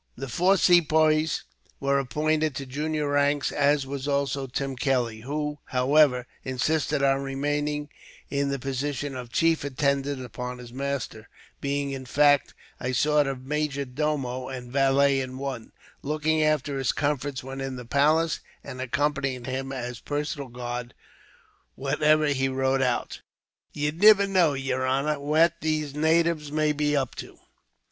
The 0.15 0.27
four 0.27 0.57
Sepoys 0.57 1.43
were 1.79 1.99
appointed 1.99 2.55
to 2.55 2.65
junior 2.65 3.07
ranks, 3.07 3.51
as 3.51 3.85
was 3.85 4.07
also 4.07 4.47
Tim 4.47 4.75
Kelly; 4.75 5.19
who, 5.19 5.59
however, 5.65 6.25
insisted 6.43 7.03
on 7.03 7.21
remaining 7.21 7.87
in 8.27 8.49
the 8.49 8.57
position 8.57 9.15
of 9.15 9.31
chief 9.31 9.63
attendant 9.63 10.25
upon 10.25 10.57
his 10.57 10.73
master; 10.73 11.29
being, 11.59 11.91
in 11.91 12.07
fact, 12.07 12.55
a 12.79 12.93
sort 12.93 13.27
of 13.27 13.45
majordomo 13.45 14.47
and 14.47 14.71
valet 14.71 15.21
in 15.21 15.37
one, 15.37 15.71
looking 16.01 16.41
after 16.41 16.79
his 16.79 16.91
comforts 16.93 17.43
when 17.43 17.61
in 17.61 17.75
the 17.75 17.85
palace, 17.85 18.39
and 18.63 18.81
accompanying 18.81 19.45
him 19.45 19.71
as 19.71 19.99
personal 19.99 20.47
guard 20.47 20.95
whenever 21.75 22.25
he 22.25 22.49
rode 22.49 22.81
out. 22.81 23.21
"You 23.71 23.91
niver 23.91 24.25
know, 24.25 24.53
yer 24.53 24.83
honor, 24.83 25.19
what 25.19 25.61
these 25.61 25.93
natives 25.93 26.51
may 26.51 26.71
be 26.71 26.97
up 26.97 27.13
to. 27.17 27.37